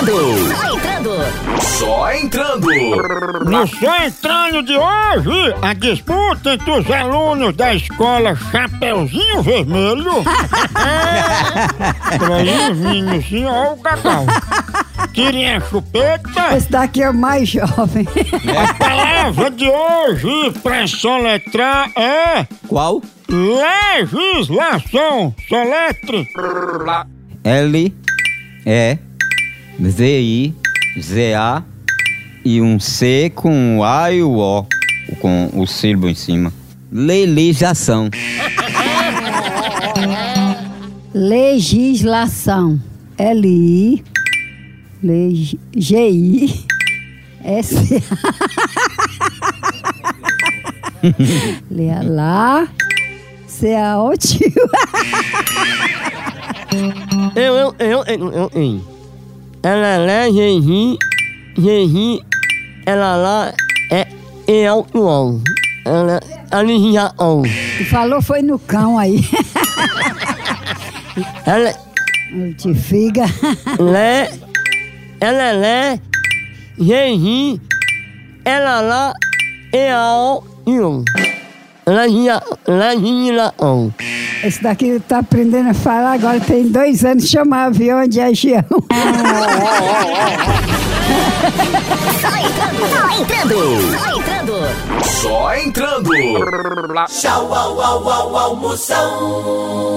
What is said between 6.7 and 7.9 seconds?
os alunos da